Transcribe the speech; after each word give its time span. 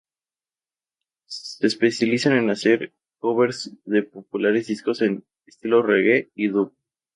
Se 1.27 1.67
especializan 1.67 2.33
en 2.35 2.49
hacer 2.49 2.91
covers 3.19 3.77
de 3.85 4.01
populares 4.01 4.65
discos 4.65 5.03
en 5.03 5.25
estilo 5.45 5.83
reggae 5.83 6.31
y 6.33 6.47
dub. 6.47 6.73